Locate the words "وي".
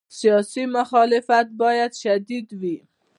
2.61-2.77